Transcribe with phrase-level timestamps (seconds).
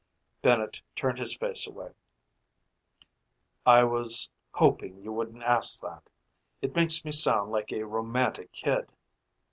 [0.41, 1.91] Bennett turned his face away.
[3.67, 6.09] "I was hoping you wouldn't ask that.
[6.59, 8.89] It makes me sound like a romantic kid."